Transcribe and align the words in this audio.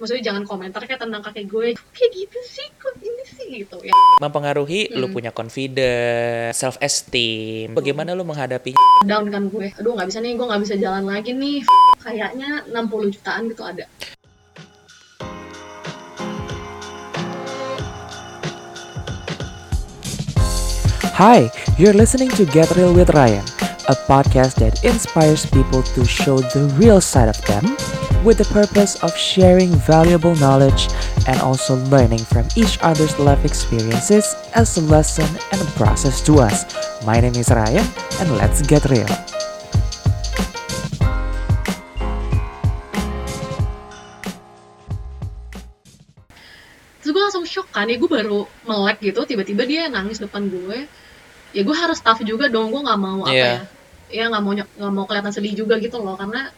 maksudnya 0.00 0.32
jangan 0.32 0.48
komentar 0.48 0.80
kayak 0.88 1.04
tentang 1.04 1.20
kaki 1.20 1.44
gue. 1.44 1.76
Kayak 1.92 2.10
gitu 2.16 2.38
sih 2.48 2.66
kok 2.80 2.96
ini 3.04 3.24
sih 3.28 3.46
gitu 3.52 3.76
ya. 3.84 3.92
Mempengaruhi 4.24 4.96
lu 4.96 5.12
Hmm. 5.12 5.14
punya 5.14 5.30
confidence, 5.30 6.56
self 6.56 6.80
esteem. 6.80 7.76
Bagaimana 7.76 8.16
lu 8.16 8.24
menghadapi 8.24 8.72
down 9.04 9.28
kan 9.28 9.52
gue. 9.52 9.76
Aduh 9.76 9.92
nggak 9.92 10.08
bisa 10.08 10.24
nih 10.24 10.32
gue 10.40 10.46
nggak 10.48 10.62
bisa 10.64 10.74
jalan 10.80 11.04
lagi 11.04 11.36
nih. 11.36 11.60
Kayaknya 12.00 12.64
60 12.72 13.12
jutaan 13.12 13.52
gitu 13.52 13.60
ada. 13.60 13.84
Hi, 21.20 21.50
you're 21.76 21.92
listening 21.92 22.30
to 22.30 22.46
Get 22.46 22.72
Real 22.76 22.94
with 22.94 23.10
Ryan, 23.10 23.44
a 23.88 23.96
podcast 24.08 24.56
that 24.56 24.80
inspires 24.84 25.44
people 25.44 25.82
to 25.92 26.04
show 26.04 26.40
the 26.40 26.64
real 26.80 27.00
side 27.00 27.28
of 27.28 27.36
them 27.44 27.76
with 28.24 28.38
the 28.38 28.44
purpose 28.52 28.96
of 29.02 29.16
sharing 29.16 29.70
valuable 29.70 30.34
knowledge 30.36 30.88
and 31.26 31.40
also 31.40 31.76
learning 31.88 32.18
from 32.18 32.46
each 32.56 32.78
other's 32.82 33.18
life 33.18 33.44
experiences 33.44 34.34
as 34.54 34.76
a 34.76 34.82
lesson 34.82 35.26
and 35.52 35.60
a 35.60 35.70
process 35.72 36.20
to 36.26 36.38
us. 36.38 36.64
My 37.04 37.20
name 37.20 37.34
is 37.36 37.50
Ryan, 37.50 37.86
and 38.20 38.36
let's 38.36 38.62
get 38.62 38.84
real. 38.90 39.08
terus 47.00 47.16
gue 47.16 47.22
langsung 47.22 47.44
shock 47.48 47.68
kan 47.72 47.88
ya 47.88 47.96
gue 47.96 48.10
baru 48.10 48.44
melek 48.68 49.00
gitu 49.00 49.24
tiba-tiba 49.24 49.64
dia 49.64 49.88
nangis 49.88 50.20
depan 50.20 50.44
gue 50.52 50.84
ya 51.56 51.62
gue 51.64 51.76
harus 51.76 51.98
tough 52.04 52.20
juga 52.22 52.52
dong 52.52 52.68
gue 52.68 52.82
nggak 52.84 53.00
mau 53.00 53.24
apa 53.24 53.32
Iya. 53.32 53.48
ya 53.48 53.60
ya 54.10 54.24
nggak 54.28 54.42
mau 54.44 54.52
nggak 54.52 54.92
mau 54.92 55.04
kelihatan 55.08 55.32
sedih 55.32 55.64
juga 55.64 55.80
gitu 55.80 55.96
loh 55.96 56.18
karena 56.20 56.52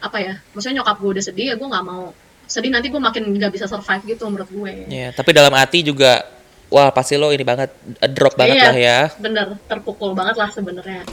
apa 0.00 0.18
ya 0.18 0.34
maksudnya 0.52 0.80
nyokap 0.80 0.96
gue 0.98 1.10
udah 1.20 1.24
sedih 1.24 1.46
ya 1.52 1.54
gue 1.56 1.68
nggak 1.68 1.86
mau. 1.86 2.10
Sedih 2.50 2.72
nanti 2.74 2.90
gue 2.90 2.98
makin 2.98 3.30
nggak 3.36 3.52
bisa 3.54 3.70
survive 3.70 4.02
gitu 4.10 4.26
menurut 4.26 4.50
gue. 4.50 4.72
Ya, 4.90 5.14
tapi 5.14 5.30
dalam 5.30 5.54
hati 5.54 5.86
juga 5.86 6.26
wah 6.66 6.90
pasti 6.90 7.14
lo 7.14 7.30
ini 7.30 7.42
banget 7.42 7.70
drop 8.14 8.34
banget 8.34 8.58
Iya. 8.58 8.66
lah 8.70 8.78
ya. 8.78 8.98
bener 9.18 9.46
terpukul 9.70 10.18
banget 10.18 10.34
lah 10.34 10.50
sebenarnya. 10.50 11.06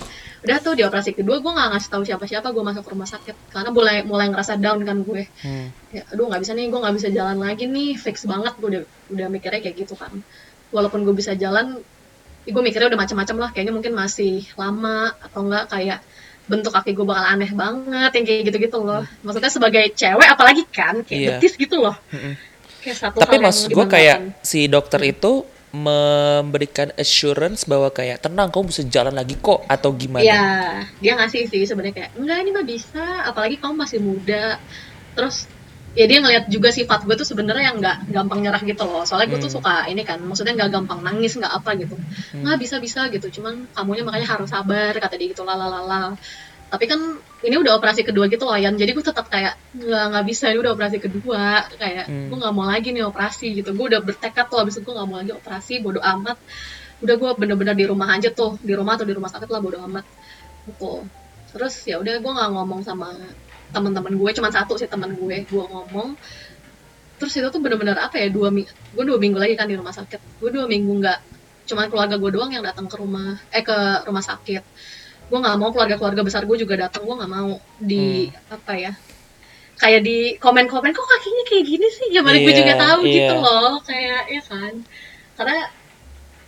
Udah 0.45 0.57
tuh 0.61 0.77
di 0.77 0.85
operasi 0.85 1.17
kedua 1.17 1.41
gue 1.41 1.51
nggak 1.51 1.69
ngasih 1.73 1.89
tahu 1.93 2.03
siapa-siapa 2.05 2.53
gue 2.53 2.63
masuk 2.63 2.85
ke 2.85 2.89
rumah 2.93 3.09
sakit. 3.09 3.35
Karena 3.53 3.69
mulai 3.69 4.01
mulai 4.01 4.29
ngerasa 4.33 4.57
down 4.57 4.81
kan 4.81 5.01
gue. 5.05 5.29
Hmm. 5.45 5.69
ya 5.93 6.05
aduh 6.13 6.25
nggak 6.29 6.41
bisa 6.41 6.53
nih 6.57 6.65
gue 6.69 6.79
nggak 6.81 6.95
bisa 6.97 7.09
jalan 7.13 7.37
lagi 7.37 7.65
nih. 7.69 7.97
Fix 7.97 8.25
banget 8.25 8.53
gue 8.57 8.67
udah 8.69 8.81
udah 9.13 9.27
mikirnya 9.29 9.61
kayak 9.61 9.75
gitu 9.77 9.93
kan. 9.93 10.13
Walaupun 10.73 11.05
gue 11.05 11.13
bisa 11.13 11.33
jalan 11.37 11.81
gue 12.47 12.61
mikirnya 12.63 12.87
udah 12.89 13.01
macam-macam 13.01 13.35
lah. 13.45 13.49
Kayaknya 13.53 13.73
mungkin 13.77 13.93
masih 13.93 14.45
lama 14.57 15.11
atau 15.21 15.41
enggak 15.45 15.65
kayak 15.73 15.99
bentuk 16.47 16.71
kaki 16.71 16.95
gue 16.95 17.03
bakal 17.03 17.27
aneh 17.27 17.51
banget 17.51 18.11
yang 18.15 18.25
kayak 18.25 18.41
gitu-gitu 18.47 18.79
loh 18.79 19.03
maksudnya 19.21 19.51
sebagai 19.51 19.83
cewek 19.91 20.27
apalagi 20.27 20.63
kan 20.71 21.03
kayak 21.03 21.19
Iya. 21.19 21.29
betis 21.37 21.53
gitu 21.59 21.75
loh 21.83 21.95
kayak 22.81 22.97
satu 22.97 23.19
Tapi 23.19 23.35
maksud 23.37 23.67
gue 23.69 23.85
kayak 23.85 24.17
si 24.41 24.71
dokter 24.71 25.03
itu 25.03 25.43
memberikan 25.75 26.89
assurance 26.95 27.67
bahwa 27.67 27.91
kayak 27.91 28.23
tenang 28.23 28.47
kamu 28.47 28.71
bisa 28.71 28.81
jalan 28.87 29.11
lagi 29.11 29.35
kok 29.35 29.67
atau 29.67 29.91
gimana? 29.91 30.23
Iya, 30.23 30.47
dia 31.03 31.13
ngasih 31.19 31.51
sih 31.51 31.67
sebenarnya 31.67 31.93
kayak 31.93 32.11
enggak 32.15 32.37
ini 32.39 32.49
mah 32.55 32.65
bisa, 32.65 33.05
apalagi 33.27 33.59
kamu 33.59 33.75
masih 33.75 33.99
muda. 33.99 34.57
Terus 35.13 35.45
ya 35.97 36.05
dia 36.05 36.21
ngeliat 36.21 36.45
juga 36.53 36.69
sifat 36.69 37.09
gue 37.09 37.15
tuh 37.17 37.25
sebenarnya 37.25 37.73
yang 37.73 37.77
nggak 37.81 37.97
gampang 38.13 38.39
nyerah 38.45 38.61
gitu 38.61 38.83
loh. 38.85 39.01
Soalnya 39.01 39.27
gue 39.33 39.39
tuh 39.41 39.49
Hmm. 39.49 39.57
suka 39.57 39.75
ini 39.89 40.05
kan, 40.05 40.21
maksudnya 40.21 40.53
nggak 40.53 40.69
gampang 40.69 40.99
nangis 41.01 41.33
nggak 41.41 41.49
apa 41.57 41.69
gitu. 41.81 41.97
Hmm. 41.97 42.45
Nggak 42.45 42.57
bisa 42.61 42.75
bisa 42.77 43.01
gitu, 43.09 43.27
cuman 43.41 43.65
kamunya 43.73 44.03
makanya 44.05 44.27
harus 44.37 44.49
sabar 44.53 44.93
kata 44.93 45.17
dia 45.17 45.33
gitu 45.33 45.41
lalalala. 45.41 46.13
Tapi 46.67 46.85
kan 46.85 46.99
ini 47.47 47.55
udah 47.57 47.79
operasi 47.79 48.03
kedua 48.03 48.27
gitu 48.27 48.43
loh 48.43 48.59
Yan, 48.59 48.75
jadi 48.77 48.91
gue 48.93 49.01
tetap 49.01 49.25
kayak 49.31 49.55
nggak 49.73 50.03
nggak 50.13 50.25
bisa 50.29 50.45
ini 50.53 50.59
udah 50.61 50.73
operasi 50.77 50.97
kedua, 51.01 51.65
kayak 51.81 52.05
Hmm. 52.05 52.27
gue 52.29 52.37
nggak 52.45 52.53
mau 52.53 52.65
lagi 52.69 52.93
nih 52.93 53.03
operasi 53.07 53.47
gitu. 53.57 53.73
Gue 53.73 53.89
udah 53.89 54.01
bertekad 54.05 54.45
tuh 54.51 54.61
abis 54.61 54.77
itu 54.77 54.85
gue 54.85 54.93
nggak 54.93 55.07
mau 55.09 55.17
lagi 55.17 55.33
operasi, 55.33 55.81
bodo 55.81 55.97
amat. 56.03 56.37
Udah 57.01 57.15
gue 57.17 57.29
bener-bener 57.41 57.73
di 57.73 57.85
rumah 57.89 58.13
aja 58.13 58.29
tuh, 58.29 58.57
di 58.61 58.73
rumah 58.77 58.93
atau 58.97 59.05
di 59.09 59.13
rumah 59.17 59.29
sakit 59.33 59.49
lah 59.49 59.61
bodo 59.65 59.81
amat 59.89 60.05
gitu 60.67 61.07
terus 61.47 61.79
ya 61.87 61.95
udah 61.97 62.19
gue 62.19 62.31
nggak 62.37 62.49
ngomong 62.53 62.83
sama 62.83 63.15
teman-teman 63.73 64.13
gue 64.15 64.31
cuma 64.37 64.49
satu 64.49 64.79
sih 64.79 64.87
teman 64.87 65.11
gue 65.13 65.35
gue 65.45 65.63
ngomong. 65.67 66.15
Terus 67.17 67.33
itu 67.33 67.47
tuh 67.49 67.59
bener-bener 67.61 67.97
apa 67.97 68.21
ya 68.21 68.29
dua 68.29 68.53
minggu 68.53 68.69
gue 68.69 69.03
dua 69.03 69.17
minggu 69.17 69.37
lagi 69.41 69.53
kan 69.57 69.67
di 69.67 69.75
rumah 69.75 69.93
sakit. 69.95 70.39
Gue 70.39 70.49
dua 70.53 70.65
minggu 70.69 70.91
nggak 71.01 71.19
cuma 71.67 71.89
keluarga 71.91 72.15
gue 72.15 72.31
doang 72.31 72.51
yang 72.53 72.63
datang 72.63 72.87
ke 72.87 72.95
rumah 72.95 73.41
eh 73.51 73.63
ke 73.65 73.77
rumah 74.07 74.23
sakit. 74.23 74.63
Gue 75.27 75.39
nggak 75.43 75.55
mau 75.59 75.69
keluarga-keluarga 75.75 76.21
besar 76.23 76.47
gue 76.47 76.57
juga 76.59 76.87
datang 76.87 77.03
gue 77.03 77.15
nggak 77.17 77.31
mau 77.31 77.59
di 77.81 78.31
apa 78.47 78.73
ya 78.79 78.93
kayak 79.77 80.01
di 80.01 80.17
komen-komen 80.41 80.89
kok 80.89 81.05
kakinya 81.05 81.43
kayak 81.45 81.63
gini 81.69 81.87
sih? 81.93 82.07
Ya 82.09 82.21
mana 82.25 82.41
gue 82.41 82.49
Iya, 82.49 82.59
juga 82.65 82.73
tahu 82.81 83.01
iya. 83.05 83.13
gitu 83.13 83.35
loh 83.37 83.73
kayak 83.85 84.21
ya 84.33 84.41
kan. 84.41 84.73
Karena 85.37 85.57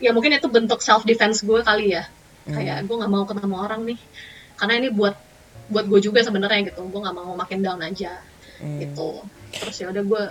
ya 0.02 0.10
mungkin 0.16 0.32
itu 0.34 0.48
bentuk 0.50 0.80
self 0.82 1.06
defense 1.06 1.46
gue 1.46 1.62
kali 1.62 1.94
ya. 1.94 2.10
Hmm. 2.50 2.58
kayak 2.58 2.90
gue 2.90 2.96
nggak 2.98 3.12
mau 3.12 3.24
ketemu 3.30 3.56
orang 3.62 3.82
nih. 3.86 4.00
Karena 4.58 4.74
ini 4.82 4.90
buat 4.90 5.14
buat 5.70 5.86
gue 5.86 6.00
juga 6.02 6.20
sebenarnya 6.26 6.74
gitu. 6.74 6.82
Gue 6.90 7.00
nggak 7.00 7.16
mau 7.16 7.34
makin 7.38 7.62
down 7.62 7.80
aja. 7.80 8.20
Hmm. 8.60 8.80
gitu. 8.84 9.24
Terus 9.56 9.76
ya 9.80 9.88
udah 9.90 10.04
gue 10.04 10.24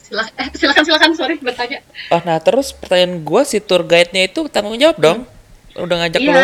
silah 0.00 0.26
eh 0.34 0.48
silakan 0.58 0.82
silakan 0.82 1.12
sorry 1.14 1.36
bertanya. 1.38 1.84
Oh, 2.10 2.18
nah 2.24 2.40
terus 2.40 2.72
pertanyaan 2.74 3.22
gue 3.22 3.42
si 3.46 3.62
tour 3.62 3.84
guide-nya 3.86 4.26
itu 4.26 4.48
tanggung 4.50 4.80
jawab 4.80 4.96
dong. 4.98 5.18
Udah 5.76 5.96
ngajak 6.02 6.20
lo. 6.24 6.34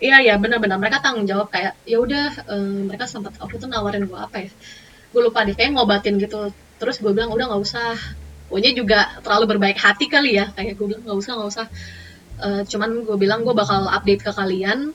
iya 0.00 0.16
iya 0.22 0.34
benar-benar. 0.40 0.80
Mereka 0.80 1.02
tanggung 1.02 1.26
jawab 1.28 1.52
kayak 1.52 1.76
ya 1.84 1.98
udah 2.00 2.24
eh, 2.46 2.80
mereka 2.88 3.04
sempat 3.04 3.36
waktu 3.36 3.58
itu 3.60 3.66
nawarin 3.68 4.08
gue 4.08 4.16
apa 4.16 4.48
ya? 4.48 4.50
Gue 5.12 5.20
lupa 5.26 5.44
deh 5.44 5.52
kayak 5.52 5.76
ngobatin 5.76 6.16
gitu. 6.16 6.54
Terus 6.80 6.96
gue 7.02 7.12
bilang 7.12 7.34
udah 7.34 7.52
nggak 7.52 7.62
usah. 7.62 7.98
Pokoknya 8.46 8.72
juga 8.78 8.98
terlalu 9.26 9.58
berbaik 9.58 9.76
hati 9.82 10.06
kali 10.06 10.38
ya. 10.38 10.54
Kayak 10.54 10.78
gue 10.78 10.86
bilang 10.94 11.02
nggak 11.04 11.18
usah 11.20 11.32
nggak 11.36 11.50
usah. 11.52 11.66
Eh, 12.36 12.62
cuman 12.70 12.90
gue 13.04 13.16
bilang 13.18 13.40
gue 13.44 13.52
bakal 13.52 13.90
update 13.90 14.22
ke 14.24 14.32
kalian 14.32 14.94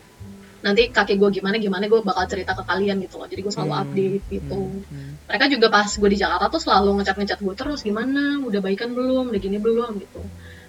nanti 0.62 0.94
kaki 0.94 1.18
gue 1.18 1.30
gimana 1.42 1.58
gimana 1.58 1.90
gue 1.90 2.00
bakal 2.06 2.26
cerita 2.30 2.54
ke 2.54 2.64
kalian 2.66 3.02
gitu 3.02 3.18
loh. 3.18 3.26
Jadi 3.26 3.42
gue 3.42 3.54
selalu 3.54 3.72
Hmm, 3.74 3.82
update 3.86 4.24
gitu. 4.30 4.60
Hmm. 4.88 5.12
mereka 5.26 5.46
juga 5.50 5.68
pas 5.74 5.90
gue 5.90 6.10
di 6.12 6.18
Jakarta 6.22 6.46
tuh 6.52 6.62
selalu 6.62 6.90
ngecat 7.02 7.16
ngecat 7.18 7.40
gue 7.42 7.54
terus 7.58 7.80
gimana? 7.82 8.38
Udah 8.46 8.60
baikan 8.62 8.94
belum? 8.94 9.34
Udah 9.34 9.42
gini 9.42 9.58
belum? 9.58 9.98
gitu. 10.00 10.22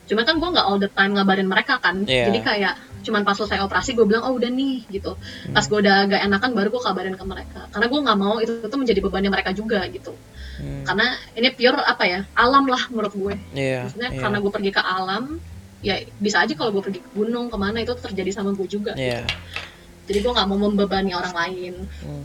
Cuma 0.09 0.27
kan 0.27 0.41
gue 0.41 0.49
nggak 0.49 0.67
all 0.67 0.81
the 0.83 0.91
time 0.91 1.13
ngabarin 1.15 1.47
mereka 1.47 1.79
kan. 1.79 2.03
Iya. 2.09 2.33
jadi 2.33 2.41
kayak 2.43 2.75
cuman 3.03 3.27
pas 3.27 3.35
selesai 3.35 3.59
operasi 3.67 3.99
gue 3.99 4.07
bilang 4.07 4.23
oh 4.27 4.33
udah 4.39 4.51
nih 4.51 4.87
gitu. 4.89 5.15
Pas 5.51 5.65
gue 5.67 5.79
udah 5.79 6.07
agak 6.07 6.21
enakan 6.25 6.51
baru 6.57 6.69
gue 6.73 6.83
kabarin 6.83 7.15
ke 7.19 7.25
mereka. 7.27 7.61
Karena 7.71 7.87
gue 7.91 8.01
nggak 8.03 8.19
mau 8.19 8.35
itu 8.39 8.53
tuh 8.67 8.79
menjadi 8.79 9.01
bebannya 9.05 9.31
mereka 9.31 9.51
juga 9.53 9.85
gitu. 9.89 10.15
Hmm. 10.53 10.85
karena 10.87 11.17
ini 11.35 11.49
pure 11.59 11.81
apa 11.81 12.05
ya? 12.07 12.21
Alam 12.39 12.71
lah 12.71 12.87
menurut 12.93 13.11
gue. 13.17 13.35
Iya. 13.57 13.89
maksudnya 13.89 14.11
iya. 14.15 14.21
karena 14.21 14.39
gue 14.39 14.53
pergi 14.53 14.71
ke 14.71 14.83
alam 14.85 15.25
ya 15.83 15.99
bisa 16.23 16.47
aja 16.47 16.55
kalau 16.55 16.71
gue 16.71 16.83
pergi 16.87 17.01
ke 17.03 17.11
gunung 17.11 17.51
ke 17.51 17.57
mana 17.59 17.83
itu 17.83 17.91
terjadi 17.99 18.31
sama 18.31 18.55
gue 18.55 18.71
juga 18.71 18.95
Iya. 18.95 19.27
Jadi 20.05 20.19
gue 20.19 20.33
nggak 20.33 20.49
mau 20.49 20.59
membebani 20.61 21.13
orang 21.13 21.33
lain 21.33 21.75
Hmm. 22.01 22.25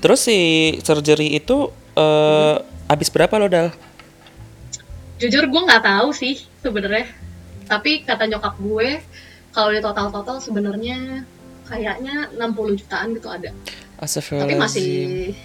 Terus 0.00 0.24
si 0.24 0.38
surgery 0.80 1.36
itu 1.36 1.68
eh 1.92 2.56
habis 2.86 3.08
berapa 3.08 3.36
lo 3.36 3.46
dal? 3.46 3.68
jujur 5.16 5.44
gue 5.44 5.60
nggak 5.60 5.84
tahu 5.84 6.08
sih 6.10 6.40
sebenarnya 6.58 7.04
tapi 7.66 8.00
kata 8.00 8.24
nyokap 8.24 8.56
gue 8.56 9.04
kalau 9.50 9.68
di 9.68 9.78
total 9.78 10.08
total 10.08 10.40
sebenarnya 10.40 11.28
kayaknya 11.62 12.32
60 12.32 12.80
jutaan 12.80 13.12
gitu 13.12 13.28
ada 13.28 13.52
tapi 14.40 14.56
masih 14.56 14.90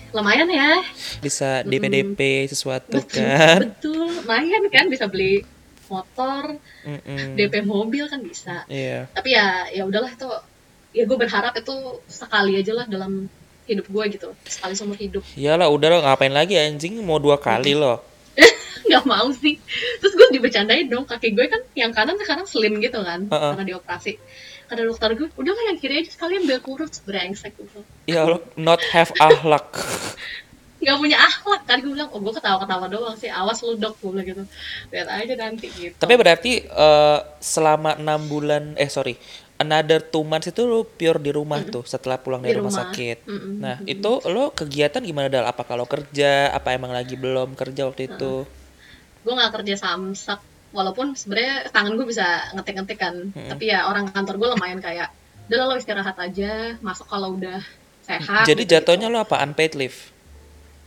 lumayan 0.10 0.48
ya 0.48 0.80
bisa 1.20 1.60
Mm-mm. 1.62 1.76
DP-DP 2.16 2.20
sesuatu 2.48 2.96
betul 2.96 3.20
kan? 3.20 3.60
betul 3.68 4.08
lumayan 4.16 4.64
kan 4.72 4.88
bisa 4.88 5.06
beli 5.06 5.44
motor 5.86 6.56
Mm-mm. 6.82 7.36
DP 7.36 7.54
mobil 7.62 8.08
kan 8.08 8.24
bisa 8.24 8.64
Iya. 8.66 9.12
tapi 9.12 9.36
ya 9.36 9.68
ya 9.70 9.84
udahlah 9.84 10.10
itu 10.10 10.30
ya 10.96 11.04
gue 11.04 11.18
berharap 11.20 11.52
itu 11.60 11.76
sekali 12.08 12.56
aja 12.56 12.72
lah 12.72 12.88
dalam 12.88 13.28
hidup 13.68 13.86
gue 13.92 14.04
gitu. 14.16 14.30
Sekali 14.48 14.74
seumur 14.78 14.96
hidup. 14.96 15.22
Iyalah 15.36 15.68
udah 15.68 15.88
lo 15.92 16.00
ngapain 16.08 16.32
lagi 16.32 16.56
anjing? 16.56 16.96
Mau 17.04 17.20
dua 17.20 17.36
kali 17.36 17.76
lo. 17.76 18.00
nggak 18.88 19.04
mau 19.04 19.28
sih. 19.36 19.60
Terus 20.00 20.14
gue 20.16 20.28
dibercandain 20.40 20.88
dong. 20.88 21.04
Kaki 21.04 21.36
gue 21.36 21.46
kan 21.52 21.62
yang 21.76 21.92
kanan 21.92 22.16
sekarang 22.16 22.48
slim 22.48 22.80
gitu 22.80 23.04
kan 23.04 23.28
Heeh. 23.28 23.52
karena 23.52 23.64
dioperasi. 23.68 24.16
Kata 24.66 24.82
dokter 24.82 25.14
gue 25.14 25.28
udah 25.36 25.54
lah 25.54 25.64
yang 25.74 25.78
kiri 25.78 26.02
aja 26.02 26.10
sekalian 26.16 26.48
biar 26.48 26.62
kurus. 26.64 27.04
Brengsek 27.04 27.54
gitu 27.60 27.84
Ya 28.08 28.24
lo 28.24 28.40
not 28.56 28.80
have 28.96 29.12
ahlak. 29.20 29.68
nggak 30.86 31.02
punya 31.02 31.18
akhlak 31.18 31.62
kan 31.66 31.82
gue 31.82 31.92
bilang. 31.92 32.10
Oh 32.14 32.22
gue 32.22 32.34
ketawa-ketawa 32.38 32.86
doang 32.86 33.18
sih. 33.18 33.34
Awas 33.34 33.66
lu 33.66 33.76
dok 33.76 33.98
gue 33.98 34.14
bilang 34.14 34.28
gitu. 34.30 34.44
Lihat 34.94 35.10
aja 35.10 35.34
nanti 35.34 35.68
gitu. 35.74 35.98
Tapi 35.98 36.14
berarti 36.14 36.54
eh, 36.62 37.20
selama 37.42 37.98
enam 37.98 38.22
bulan 38.30 38.78
eh 38.78 38.88
sorry 38.88 39.18
another 39.56 40.04
two 40.04 40.22
months 40.22 40.48
itu 40.48 40.62
lo 40.64 40.84
pure 40.84 41.16
di 41.18 41.32
rumah 41.32 41.64
tuh 41.64 41.84
setelah 41.84 42.20
pulang 42.20 42.44
Di 42.44 42.52
dari 42.52 42.60
rumah, 42.60 42.72
rumah. 42.72 42.82
sakit. 42.92 43.18
Mm-mm. 43.24 43.54
Nah 43.60 43.76
itu 43.84 44.12
lo 44.28 44.52
kegiatan 44.52 45.00
gimana 45.00 45.28
dal? 45.28 45.46
Apa 45.46 45.64
kalau 45.64 45.86
kerja? 45.86 46.52
Apa 46.52 46.76
emang 46.76 46.92
lagi 46.92 47.16
belum 47.16 47.56
kerja 47.56 47.88
waktu 47.88 48.10
itu? 48.10 48.44
gue 49.26 49.34
nggak 49.34 49.58
kerja 49.58 49.74
samsak 49.82 50.38
walaupun 50.70 51.18
sebenarnya 51.18 51.74
tangan 51.74 51.98
gue 51.98 52.06
bisa 52.06 52.46
ngetik-ngetik 52.54 53.00
kan 53.02 53.16
tapi 53.34 53.74
ya 53.74 53.90
orang 53.90 54.06
kantor 54.06 54.38
gue 54.38 54.50
lumayan 54.54 54.78
kayak 54.78 55.10
udah 55.50 55.66
lo 55.66 55.74
istirahat 55.74 56.14
aja 56.22 56.78
masuk 56.78 57.10
kalau 57.10 57.34
udah 57.34 57.58
sehat 58.06 58.46
Jadi 58.46 58.70
gitu-gitu. 58.70 58.86
jatuhnya 58.86 59.10
lo 59.10 59.18
apa 59.18 59.42
unpaid 59.42 59.74
leave? 59.74 59.98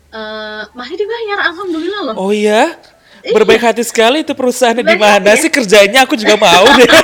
Eh, 0.08 0.62
masih 0.70 0.94
dibayar 0.94 1.50
alhamdulillah 1.50 2.00
loh 2.06 2.14
Oh 2.14 2.30
iya? 2.30 2.78
Berbaik 3.22 3.62
hati 3.62 3.82
sekali 3.82 4.22
itu 4.22 4.32
perusahaannya 4.32 4.84
di 4.86 4.96
mana 4.98 5.34
sih? 5.34 5.50
Kerjanya? 5.50 6.06
Aku 6.06 6.14
juga 6.14 6.38
mau 6.38 6.66
deh. 6.76 6.86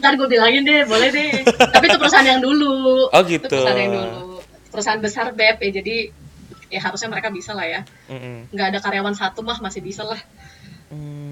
ntar 0.00 0.16
gue 0.16 0.28
bilangin 0.30 0.62
deh 0.64 0.88
boleh 0.88 1.08
deh. 1.12 1.30
Tapi 1.44 1.84
itu 1.90 1.98
perusahaan 2.00 2.24
yang 2.26 2.40
dulu. 2.40 3.10
Oh, 3.12 3.22
Itu 3.22 3.36
gitu. 3.36 3.52
perusahaan 3.52 3.78
yang 3.78 3.92
dulu. 3.92 4.40
Perusahaan 4.70 5.00
besar 5.02 5.26
beb 5.34 5.60
ya 5.60 5.70
jadi 5.82 5.96
ya 6.70 6.80
harusnya 6.80 7.08
mereka 7.10 7.28
bisa 7.28 7.52
lah 7.52 7.66
ya. 7.68 7.80
Nggak 8.50 8.66
ada 8.76 8.78
karyawan 8.80 9.14
satu 9.14 9.44
mah 9.44 9.58
masih 9.60 9.84
bisa 9.84 10.06
lah. 10.06 10.18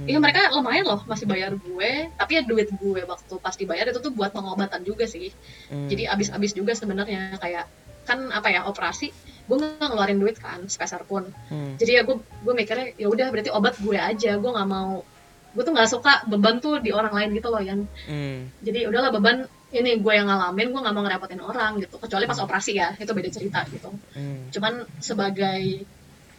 Iya 0.09 0.23
mereka 0.23 0.55
lumayan 0.55 0.87
loh 0.87 1.01
masih 1.09 1.25
bayar 1.25 1.57
gue. 1.57 1.91
Tapi 2.15 2.33
ya 2.39 2.43
duit 2.45 2.69
gue 2.71 3.01
waktu 3.03 3.35
pas 3.41 3.55
dibayar 3.57 3.89
itu 3.89 3.99
tuh 3.99 4.13
buat 4.13 4.31
pengobatan 4.31 4.85
juga 4.85 5.09
sih. 5.09 5.33
Hmm. 5.73 5.89
jadi 5.89 6.13
abis-abis 6.13 6.53
juga 6.53 6.77
sebenarnya. 6.77 7.41
Kayak 7.41 7.67
kan 8.05 8.33
apa 8.33 8.49
ya 8.49 8.65
operasi 8.65 9.13
gue 9.49 9.57
nggak 9.57 9.81
ngeluarin 9.83 10.21
duit 10.21 10.37
kan 10.37 10.61
sepeser 10.65 11.03
pun 11.03 11.25
Hmm. 11.49 11.75
jadi 11.77 11.91
ya 11.91 12.03
gue 12.05 12.17
gue 12.21 12.55
mikirnya 12.55 12.93
ya 12.95 13.09
udah 13.09 13.27
berarti 13.33 13.49
obat 13.49 13.75
gue 13.81 13.97
aja 13.97 14.37
gue 14.37 14.51
nggak 14.53 14.69
mau 14.69 15.01
gue 15.49 15.63
tuh 15.65 15.73
nggak 15.73 15.89
suka 15.89 16.13
beban 16.25 16.61
tuh 16.61 16.79
di 16.79 16.93
orang 16.93 17.11
lain 17.11 17.33
gitu 17.33 17.49
loh 17.49 17.59
Yan 17.59 17.89
Hmm. 18.05 18.53
jadi 18.61 18.85
udahlah 18.87 19.09
beban 19.11 19.37
ini 19.69 19.97
gue 19.97 20.13
yang 20.13 20.29
ngalamin 20.29 20.69
gue 20.69 20.81
nggak 20.81 20.95
mau 20.95 21.03
ngerepotin 21.03 21.41
orang 21.41 21.73
gitu 21.79 21.97
kecuali 21.97 22.25
pas 22.25 22.39
operasi 22.39 22.73
ya 22.73 22.93
itu 22.95 23.09
beda 23.09 23.29
cerita 23.29 23.65
gitu 23.67 23.89
Hmm. 24.13 24.53
cuman 24.53 24.85
sebagai 25.01 25.89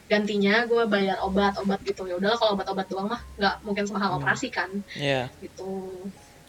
gantinya 0.06 0.65
gue 0.65 0.83
bayar 0.85 1.21
obat-obat 1.21 1.81
gitu 1.83 2.06
ya 2.06 2.17
udahlah 2.17 2.38
kalau 2.38 2.57
obat-obat 2.57 2.85
doang 2.88 3.06
mah 3.07 3.21
nggak 3.38 3.56
mungkin 3.61 3.85
semahal 3.85 4.17
operasi 4.17 4.50
kan 4.50 4.69
Ya. 4.94 5.29
gitu 5.38 5.94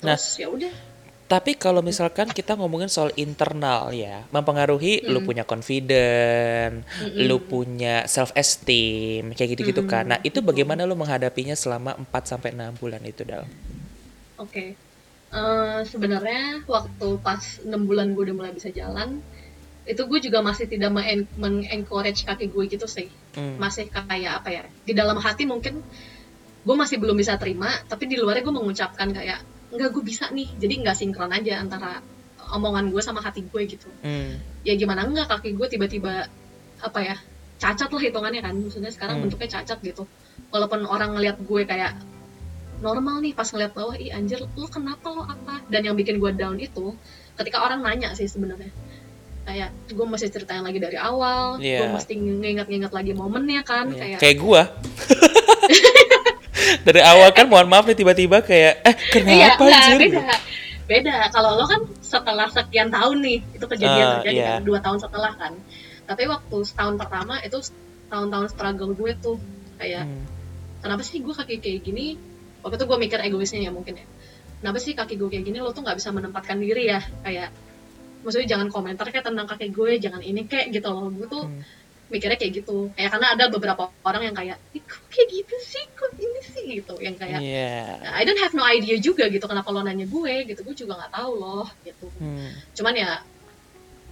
Nah. 0.00 0.16
terus 0.16 0.40
ya 0.40 0.48
udah 0.48 0.72
Tapi 1.30 1.54
kalau 1.54 1.78
misalkan 1.78 2.26
kita 2.34 2.58
ngomongin 2.58 2.90
soal 2.90 3.14
internal 3.14 3.94
ya, 3.94 4.26
mempengaruhi 4.34 5.06
lu 5.06 5.22
Mm. 5.22 5.26
punya 5.28 5.44
confident, 5.46 6.82
Mm-mm. 6.82 7.22
lu 7.28 7.36
punya 7.46 8.02
self 8.10 8.34
esteem, 8.34 9.30
kayak 9.36 9.50
gitu-gitu 9.54 9.86
kan. 9.86 10.10
Nah, 10.10 10.18
itu 10.26 10.42
bagaimana 10.42 10.82
lu 10.90 10.98
menghadapinya 10.98 11.54
selama 11.54 11.94
4 11.94 12.22
sampai 12.34 12.50
6 12.50 12.74
bulan 12.74 12.98
itu, 13.06 13.22
Dal? 13.22 13.46
Oke. 14.42 14.74
Eh, 15.30 15.80
sebenarnya 15.86 16.66
waktu 16.66 17.08
pas 17.22 17.62
enam 17.62 17.86
bulan 17.86 18.10
gue 18.18 18.22
udah 18.26 18.36
mulai 18.36 18.50
bisa 18.50 18.74
jalan, 18.74 19.22
itu 19.86 20.02
gue 20.10 20.18
juga 20.18 20.42
masih 20.42 20.66
tidak 20.66 20.90
men- 20.90 21.30
men-encourage 21.38 22.26
kaki 22.26 22.50
gue 22.50 22.64
gitu 22.66 22.90
sih. 22.90 23.06
Hmm. 23.38 23.54
Masih 23.54 23.86
kayak 23.86 24.42
apa 24.42 24.50
ya? 24.50 24.64
Di 24.82 24.92
dalam 24.98 25.22
hati 25.22 25.46
mungkin 25.46 25.86
gue 26.66 26.76
masih 26.76 26.98
belum 26.98 27.14
bisa 27.14 27.38
terima, 27.38 27.70
tapi 27.86 28.10
di 28.10 28.18
luarnya 28.18 28.42
gue 28.42 28.54
mengucapkan 28.58 29.08
kayak 29.14 29.38
enggak 29.70 29.88
gue 29.90 30.02
bisa 30.02 30.28
nih. 30.30 30.48
Jadi 30.56 30.74
nggak 30.82 30.96
sinkron 30.96 31.30
aja 31.30 31.58
antara 31.58 32.02
omongan 32.50 32.90
gue 32.90 32.98
sama 32.98 33.20
hati 33.20 33.42
gue 33.42 33.62
gitu. 33.66 33.86
Hmm. 34.02 34.38
Ya 34.62 34.74
gimana 34.74 35.06
enggak 35.06 35.26
kaki 35.28 35.54
gue 35.54 35.66
tiba-tiba 35.66 36.26
apa 36.80 36.98
ya? 37.00 37.16
Cacat 37.56 37.88
lah 37.88 38.00
hitungannya 38.00 38.40
kan. 38.40 38.54
Maksudnya 38.56 38.90
sekarang 38.90 39.20
Hmm. 39.20 39.28
bentuknya 39.28 39.60
cacat 39.60 39.78
gitu. 39.80 40.04
Walaupun 40.50 40.82
orang 40.84 41.14
ngelihat 41.14 41.38
gue 41.38 41.62
kayak 41.62 41.94
normal 42.80 43.20
nih 43.20 43.36
pas 43.36 43.44
ngeliat 43.44 43.76
bawah 43.76 43.92
ih 43.92 44.08
anjir 44.08 44.40
lo 44.40 44.64
kenapa 44.66 45.12
lo 45.12 45.20
apa 45.22 45.60
dan 45.68 45.84
yang 45.84 45.92
bikin 45.92 46.16
gue 46.16 46.32
down 46.32 46.56
itu 46.56 46.96
ketika 47.36 47.60
orang 47.60 47.84
nanya 47.84 48.16
sih 48.16 48.24
sebenarnya 48.24 48.72
kayak 49.44 49.68
gue 49.92 50.06
mesti 50.08 50.32
ceritain 50.32 50.64
lagi 50.64 50.80
dari 50.80 50.96
awal 50.96 51.60
gue 51.60 51.68
Iya. 51.76 51.92
mesti 51.92 52.16
nginget-nginget 52.16 52.88
lagi 52.88 53.12
momennya 53.12 53.60
kan 53.68 53.92
Iya. 53.92 54.00
kayak 54.00 54.18
Kayak 54.24 54.36
gua. 54.40 54.62
Dari 56.80 57.00
awal 57.00 57.30
kan 57.30 57.46
mohon 57.46 57.66
maaf 57.66 57.84
nih 57.84 57.94
tiba-tiba 57.94 58.40
kayak 58.40 58.74
eh 58.80 58.94
iya 58.94 59.10
kenapa 59.10 59.62
enggak, 59.62 59.82
anjir? 59.84 60.00
beda 60.08 60.22
beda 60.86 61.14
kalau 61.30 61.50
lo 61.54 61.64
kan 61.64 61.80
setelah 62.00 62.48
sekian 62.48 62.88
tahun 62.88 63.16
nih 63.20 63.38
itu 63.52 63.64
kejadian 63.64 64.04
Ah, 64.04 64.14
terjadi 64.18 64.34
iya. 64.36 64.50
kan 64.52 64.62
dua 64.62 64.78
tahun 64.78 64.98
setelah 64.98 65.32
kan 65.32 65.52
tapi 66.04 66.26
waktu 66.26 66.56
setahun 66.60 66.94
pertama 66.96 67.38
itu 67.38 67.58
tahun-tahun 68.06 68.46
struggle 68.48 68.92
gue 68.92 69.12
tuh 69.16 69.38
kayak 69.76 70.02
Hmm. 70.02 70.26
kenapa 70.80 71.00
sih 71.00 71.18
gue 71.18 71.30
kaki 71.30 71.58
kayak 71.58 71.80
gini 71.80 72.18
waktu 72.60 72.74
itu 72.74 72.84
gue 72.84 72.98
mikir 72.98 73.18
egoisnya 73.20 73.60
ya 73.60 73.70
mungkin 73.70 73.94
ya 73.94 74.06
kenapa 74.58 74.78
sih 74.78 74.92
kaki 74.92 75.14
gue 75.14 75.28
kayak 75.28 75.44
gini 75.44 75.58
lo 75.58 75.70
tuh 75.70 75.80
nggak 75.80 75.94
bisa 75.94 76.10
menempatkan 76.10 76.58
diri 76.58 76.90
ya 76.90 76.98
kayak 77.22 77.54
maksudnya 78.20 78.48
jangan 78.50 78.68
komentar 78.68 79.06
kayak 79.08 79.24
tentang 79.24 79.46
kaki 79.46 79.70
gue 79.70 79.90
jangan 79.96 80.20
ini 80.20 80.44
kayak 80.44 80.68
gitu 80.70 80.88
loh 80.88 81.06
gue 81.08 81.26
tuh 81.26 81.44
Hmm. 81.46 81.62
Mikirnya 82.10 82.36
kayak 82.36 82.52
gitu. 82.62 82.90
Kayak 82.98 83.10
karena 83.16 83.26
ada 83.38 83.44
beberapa 83.48 83.82
orang 84.02 84.22
yang 84.28 84.36
kayak 84.36 84.58
"Ih, 84.74 84.82
kok 84.82 85.02
kayak 85.08 85.28
gitu 85.30 85.54
sih? 85.62 85.84
Kok 85.94 86.10
ini 86.18 86.40
sih? 86.42 86.64
Gitu 86.82 86.94
yang 86.98 87.14
kayak 87.16 87.40
Iya. 87.40 88.02
I 88.10 88.22
don't 88.26 88.38
have 88.42 88.52
no 88.52 88.66
idea 88.66 88.98
juga 88.98 89.30
gitu 89.30 89.46
kenapa 89.46 89.70
lo 89.70 89.80
nanya 89.86 90.04
gue 90.10 90.34
gitu. 90.50 90.60
Gue 90.66 90.74
juga 90.74 90.98
nggak 90.98 91.12
tahu 91.14 91.32
loh 91.38 91.68
gitu. 91.86 92.06
Hmm. 92.18 92.50
cuman 92.74 92.94
ya 92.98 93.10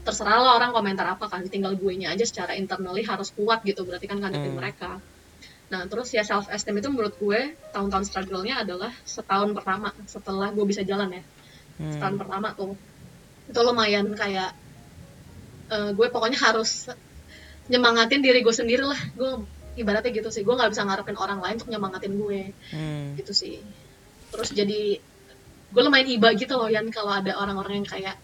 terserah 0.06 0.40
lah 0.40 0.52
orang 0.56 0.70
komentar 0.72 1.04
apa 1.04 1.26
kan. 1.26 1.42
Tinggal 1.44 1.74
gue 1.76 1.92
nya 1.98 2.14
aja 2.14 2.24
secara 2.24 2.54
internally 2.54 3.02
harus 3.02 3.34
kuat 3.34 3.60
gitu. 3.66 3.82
Berarti 3.84 4.06
kan 4.06 4.22
ngadepin 4.22 4.54
Hmm. 4.54 4.58
mereka. 4.62 4.90
Nah 5.68 5.84
terus 5.84 6.08
ya 6.16 6.24
self 6.24 6.48
esteem 6.48 6.80
itu 6.80 6.88
menurut 6.88 7.12
gue 7.20 7.58
tahun-tahun 7.76 8.08
struggle-nya 8.08 8.64
adalah 8.64 8.88
setahun 9.04 9.52
pertama 9.52 9.92
setelah 10.08 10.48
gue 10.54 10.64
bisa 10.64 10.80
jalan 10.86 11.12
ya. 11.18 11.22
Hmm. 11.78 11.92
setahun 11.92 12.16
pertama 12.16 12.54
tuh. 12.56 12.72
Itu 13.50 13.60
lumayan 13.60 14.14
kayak 14.16 14.50
eh, 15.68 15.90
gue 15.92 16.06
pokoknya 16.08 16.40
harus 16.40 16.88
nyemangatin 17.68 18.20
diri 18.20 18.40
gue 18.40 18.50
sendiri 18.50 18.82
lah 18.82 18.98
gue 19.12 19.30
ibaratnya 19.74 20.10
gitu 20.10 20.28
sih 20.28 20.40
gue 20.40 20.50
nggak 20.50 20.68
bisa 20.68 20.82
ngarepin 20.82 21.14
orang 21.14 21.38
lain 21.38 21.56
untuk 21.56 21.68
nyemangatin 21.68 22.12
gue 22.14 22.40
Hmm. 22.68 23.14
gitu 23.14 23.32
sih 23.32 23.60
terus 24.28 24.50
jadi 24.50 24.98
gue 25.68 25.82
lumayan 25.82 26.08
iba 26.08 26.32
gitu 26.32 26.54
loh 26.54 26.66
Yan 26.66 26.88
kalau 26.88 27.12
ada 27.12 27.32
orang-orang 27.34 27.78
yang 27.78 27.88
kayak 27.88 28.16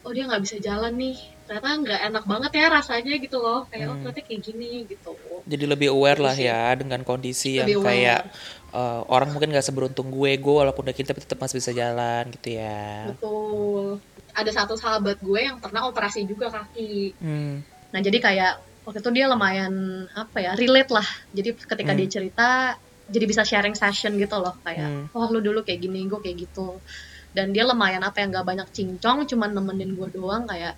oh 0.00 0.10
dia 0.10 0.24
nggak 0.24 0.42
bisa 0.42 0.56
jalan 0.58 0.94
nih 0.94 1.16
ternyata 1.44 1.68
nggak 1.80 2.00
enak 2.04 2.24
banget 2.24 2.50
ya 2.52 2.66
rasanya 2.68 3.14
gitu 3.16 3.38
loh 3.38 3.64
kayak 3.66 3.86
oh 3.86 3.94
Hmm. 3.94 4.02
ternyata 4.04 4.20
kayak 4.22 4.40
gini 4.42 4.70
gitu 4.84 5.12
Jadi 5.44 5.64
lebih 5.64 5.88
aware 5.88 6.20
lah 6.20 6.34
Gitu 6.34 6.44
sih. 6.44 6.50
ya 6.50 6.60
dengan 6.74 7.00
kondisi 7.02 7.50
yang 7.56 7.64
Lebih 7.64 7.76
aware. 7.78 7.88
kayak 7.88 8.20
eh, 8.68 9.00
orang 9.06 9.28
mungkin 9.30 9.48
gak 9.48 9.64
seberuntung 9.64 10.08
gue, 10.08 10.36
gue 10.36 10.54
walaupun 10.54 10.84
udah 10.84 10.92
kita 10.92 11.08
tapi 11.08 11.24
tetap 11.24 11.38
masih 11.38 11.56
bisa 11.56 11.72
jalan 11.72 12.28
gitu 12.30 12.52
ya. 12.52 13.08
betul 13.08 13.96
ada 14.30 14.50
satu 14.52 14.74
sahabat 14.74 15.18
gue 15.18 15.40
yang 15.40 15.56
pernah 15.56 15.82
operasi 15.84 16.22
juga 16.22 16.46
kaki 16.48 17.16
Hmm. 17.16 17.64
nah 17.88 17.98
jadi 17.98 18.18
kayak 18.18 18.52
waktu 18.88 18.98
itu 18.98 19.10
dia 19.12 19.28
lumayan 19.28 19.74
apa 20.14 20.40
ya 20.40 20.52
relate 20.54 20.88
lah 20.88 21.04
jadi 21.30 21.52
ketika 21.52 21.92
Hmm. 21.92 21.98
dia 21.98 22.08
cerita 22.08 22.48
jadi 23.04 23.24
bisa 23.24 23.44
sharing 23.44 23.72
session 23.74 24.16
gitu 24.16 24.36
loh 24.36 24.56
kayak 24.60 24.88
Hmm. 24.88 25.04
oh 25.12 25.28
lu 25.28 25.40
dulu 25.40 25.60
kayak 25.60 25.76
gini 25.78 26.08
gue 26.08 26.16
kayak 26.16 26.36
gitu 26.42 26.80
dan 27.28 27.52
dia 27.52 27.62
lumayan 27.62 28.00
apa 28.00 28.18
yang 28.18 28.32
gak 28.32 28.42
banyak 28.42 28.68
cincong 28.70 29.28
cuman 29.28 29.52
nemenin 29.52 29.92
gue 29.92 30.08
doang 30.10 30.44
kayak 30.44 30.72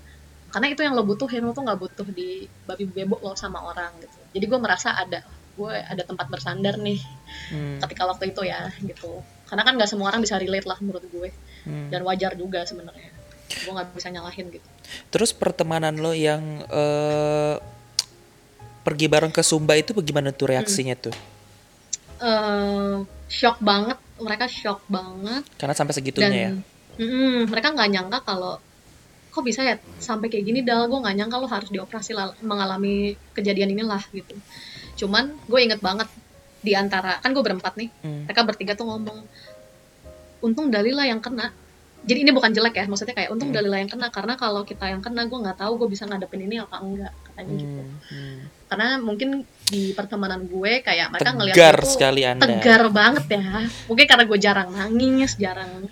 karena 0.50 0.66
itu 0.68 0.82
yang 0.82 0.92
lo 0.92 1.06
butuhin 1.06 1.46
lo 1.46 1.54
tuh 1.54 1.62
nggak 1.62 1.78
butuh 1.78 2.02
di 2.04 2.28
babi 2.66 2.82
bebok 2.84 3.22
lo 3.22 3.32
sama 3.34 3.62
orang 3.62 3.94
gitu 3.98 4.18
jadi 4.32 4.44
gue 4.44 4.58
merasa 4.58 4.90
ada 4.92 5.22
gue 5.54 5.70
ada 5.70 6.02
tempat 6.02 6.26
bersandar 6.26 6.74
nih 6.76 6.98
Hmm. 7.54 7.78
ketika 7.80 8.04
waktu 8.04 8.34
itu 8.34 8.42
ya 8.42 8.74
gitu 8.80 9.22
karena 9.46 9.62
kan 9.62 9.78
nggak 9.78 9.86
semua 9.86 10.10
orang 10.10 10.18
bisa 10.18 10.34
relate 10.34 10.66
lah 10.66 10.78
menurut 10.80 11.06
gue 11.06 11.30
Hmm. 11.62 11.86
dan 11.88 12.02
wajar 12.02 12.34
juga 12.34 12.66
sebenarnya 12.66 13.14
gue 13.48 13.70
nggak 13.70 13.90
bisa 13.92 14.10
nyalahin 14.10 14.50
gitu 14.50 14.66
Terus 15.06 15.30
pertemanan 15.32 15.94
lo 15.94 16.10
yang 16.10 16.42
eh, 16.66 17.54
pergi 18.90 19.06
bareng 19.06 19.30
ke 19.30 19.40
Sumba 19.40 19.78
itu 19.78 19.94
bagaimana 19.94 20.34
tuh 20.34 20.50
reaksinya 20.50 20.98
tuh? 20.98 21.14
eh 22.20 22.96
shock 23.30 23.62
banget 23.62 23.96
mereka 24.18 24.44
shock 24.44 24.84
banget 24.84 25.40
Karena 25.56 25.72
sampai 25.72 25.94
segitunya 25.94 26.28
ya. 26.28 26.50
dan 26.52 26.60
mm, 26.98 27.48
mereka 27.48 27.70
nggak 27.70 27.88
nyangka 27.88 28.18
kalau 28.20 28.60
kok 29.30 29.40
bisa 29.40 29.62
ya 29.62 29.78
sampai 29.96 30.26
kayak 30.26 30.44
gini 30.44 30.60
dal 30.60 30.84
gue 30.84 30.98
nggak 30.98 31.16
nyangka 31.16 31.36
lo 31.38 31.46
harus 31.46 31.70
dioperasi 31.70 32.12
mengalami 32.42 32.94
kejadian 33.32 33.72
inilah 33.72 34.02
gitu 34.10 34.34
cuman 34.98 35.32
gue 35.40 35.60
inget 35.62 35.80
banget 35.80 36.10
di 36.60 36.74
antara 36.74 37.16
kan 37.16 37.30
gue 37.30 37.40
berempat 37.40 37.78
nih 37.78 37.88
Hmm. 38.04 38.28
mereka 38.28 38.44
bertiga 38.44 38.72
tuh 38.74 38.84
ngomong 38.84 39.24
untung 40.40 40.68
Dalila 40.68 41.06
yang 41.06 41.22
kena 41.22 41.54
jadi 42.00 42.20
ini 42.20 42.32
bukan 42.32 42.50
jelek 42.50 42.74
ya 42.74 42.84
maksudnya 42.84 43.14
kayak 43.14 43.30
untung 43.30 43.48
Hmm. 43.48 43.56
Dalila 43.56 43.76
yang 43.78 43.88
kena 43.88 44.12
karena 44.12 44.34
kalau 44.34 44.60
kita 44.62 44.88
yang 44.88 45.00
kena 45.00 45.24
gue 45.24 45.38
nggak 45.38 45.56
tahu 45.56 45.72
gue 45.78 45.88
bisa 45.88 46.04
ngadepin 46.04 46.44
ini 46.44 46.60
apa 46.60 46.76
enggak 46.76 47.12
gitu 47.46 47.80
Hmm. 47.80 47.96
Hmm. 48.06 48.38
karena 48.66 48.88
mungkin 48.96 49.28
di 49.66 49.90
pertemanan 49.92 50.44
gue 50.44 50.78
kayak 50.80 51.10
mereka 51.10 51.30
ngeliat 51.32 51.54
Tegar 51.54 51.78
sekali 51.84 52.22
Anda. 52.22 52.42
tegar 52.44 52.82
banget 52.88 53.26
ya 53.30 53.44
mungkin 53.86 54.04
karena 54.04 54.24
gue 54.24 54.38
jarang 54.38 54.68
nangis 54.70 55.34
jarang 55.34 55.86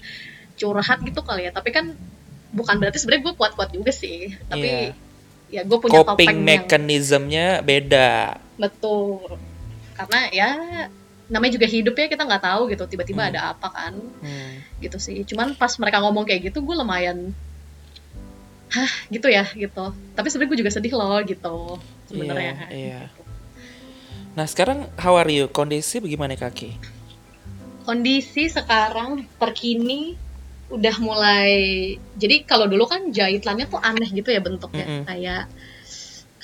curhat 0.55 0.99
gitu 1.00 1.21
kali 1.21 1.47
ya 1.47 1.50
tapi 1.50 1.71
kan 1.71 1.95
bukan 2.49 2.75
berarti 2.76 2.99
sebenarnya 2.99 3.23
gue 3.25 3.35
kuat-kuat 3.35 3.71
juga 3.71 3.90
sih 3.90 4.35
tapi 4.45 4.90
ya 5.49 5.62
gue 5.62 5.78
punya 5.78 6.02
Coping 6.02 6.17
topeng 6.19 6.38
yang 6.38 6.45
beda. 7.62 8.11
betul 8.57 9.38
karena 9.95 10.19
ya 10.28 10.49
namanya 11.26 11.52
juga 11.55 11.67
hidup 11.67 11.93
ya 11.93 12.07
kita 12.07 12.25
nggak 12.25 12.40
tahu 12.43 12.62
gitu 12.69 12.85
tiba-tiba 12.87 13.23
Hmm. 13.23 13.31
ada 13.31 13.40
apa 13.52 13.69
kan 13.69 13.95
Hmm. 14.19 14.55
gitu 14.78 14.97
sih 14.97 15.23
cuman 15.23 15.55
pas 15.55 15.71
mereka 15.76 16.00
ngomong 16.00 16.25
kayak 16.25 16.49
gitu 16.49 16.61
gue 16.61 16.75
lumayan 16.75 17.31
hah 18.73 18.93
gitu 19.09 19.29
ya 19.29 19.45
gitu 19.53 19.93
tapi 20.13 20.27
sebenarnya 20.29 20.51
gue 20.53 20.61
juga 20.65 20.73
sedih 20.75 20.93
loh 20.97 21.19
gitu 21.25 21.57
sebenarnya 22.09 22.69
Iya, 22.69 22.75
iya. 22.75 23.03
Nah 24.39 24.47
sekarang 24.47 24.87
how 24.95 25.19
are 25.19 25.27
you? 25.27 25.51
Kondisi 25.51 25.99
bagaimana 25.99 26.39
kaki? 26.39 26.79
kondisi 27.89 28.53
sekarang 28.53 29.25
terkini 29.41 30.13
udah 30.69 31.01
mulai 31.01 31.49
jadi 32.21 32.45
kalau 32.45 32.69
dulu 32.69 32.85
kan 32.85 33.09
jahitlannya 33.09 33.65
tuh 33.65 33.81
aneh 33.81 34.13
gitu 34.13 34.29
ya 34.29 34.45
bentuknya 34.45 34.85
Mm-mm. 34.85 35.03
kayak 35.09 35.49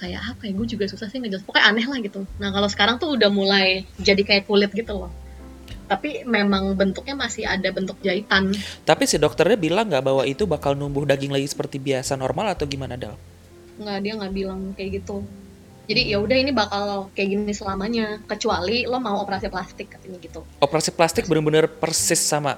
kayak 0.00 0.24
apa 0.24 0.48
ya 0.48 0.52
gue 0.56 0.64
juga 0.64 0.88
susah 0.88 1.12
sih 1.12 1.20
ngejelasin 1.20 1.44
pokoknya 1.44 1.68
aneh 1.68 1.84
lah 1.84 2.00
gitu 2.00 2.24
nah 2.40 2.48
kalau 2.48 2.64
sekarang 2.72 2.96
tuh 2.96 3.12
udah 3.20 3.28
mulai 3.28 3.84
jadi 4.00 4.24
kayak 4.24 4.48
kulit 4.48 4.72
gitu 4.72 4.96
loh 4.96 5.12
tapi 5.84 6.24
memang 6.24 6.72
bentuknya 6.72 7.12
masih 7.14 7.44
ada 7.44 7.68
bentuk 7.68 8.00
jahitan 8.00 8.56
Tapi 8.82 9.04
si 9.04 9.16
dokternya 9.16 9.54
bilang 9.54 9.86
nggak 9.86 10.00
bahwa 10.02 10.22
itu 10.24 10.44
bakal 10.44 10.72
numbuh 10.72 11.04
daging 11.04 11.28
lagi 11.28 11.44
seperti 11.44 11.76
biasa 11.76 12.14
normal 12.14 12.52
atau 12.52 12.64
gimana 12.64 12.94
Dal? 12.94 13.14
nggak 13.74 13.98
dia 14.00 14.12
nggak 14.14 14.32
bilang 14.32 14.60
kayak 14.72 14.90
gitu 14.98 15.20
jadi 15.84 16.02
ya 16.08 16.18
udah 16.18 16.36
ini 16.38 16.48
bakal 16.48 17.12
kayak 17.12 17.28
gini 17.28 17.52
selamanya 17.52 18.16
kecuali 18.24 18.84
lo 18.84 18.96
mau 18.96 19.20
operasi 19.20 19.46
plastik 19.46 19.90
katanya 19.90 20.16
gitu 20.18 20.40
Operasi 20.56 20.90
plastik 20.90 21.26
bener-bener 21.26 21.68
persis 21.68 22.18
sama. 22.18 22.56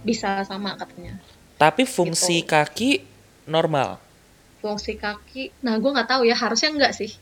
bisa 0.00 0.40
sama 0.42 0.72
katanya 0.74 1.20
Tapi 1.54 1.84
fungsi 1.84 2.40
Gitu. 2.40 2.48
kaki 2.48 2.90
normal. 3.44 4.00
fungsi 4.58 4.96
kaki 4.96 5.52
nah 5.60 5.76
gue 5.76 5.90
nggak 5.90 6.08
tahu 6.08 6.22
ya 6.24 6.32
harusnya 6.34 6.70
enggak 6.70 6.92
sih 6.92 7.12